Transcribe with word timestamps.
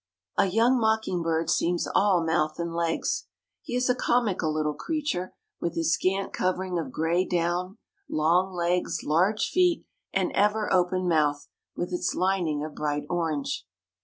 A 0.35 0.47
young 0.47 0.79
mocking 0.79 1.21
bird 1.21 1.47
seems 1.51 1.87
all 1.93 2.25
mouth 2.25 2.57
and 2.57 2.73
legs. 2.73 3.27
He 3.61 3.75
is 3.75 3.87
a 3.87 3.93
comical 3.93 4.51
little 4.51 4.73
creature 4.73 5.35
with 5.59 5.75
his 5.75 5.93
scant 5.93 6.33
covering 6.33 6.79
of 6.79 6.91
gray 6.91 7.23
down, 7.23 7.77
long 8.09 8.51
legs, 8.51 9.03
large 9.03 9.49
feet 9.51 9.85
and 10.11 10.31
ever 10.31 10.73
open 10.73 11.07
mouth, 11.07 11.49
with 11.75 11.93
its 11.93 12.15
lining 12.15 12.65
of 12.65 12.73
bright 12.73 13.03
orange. 13.11 13.67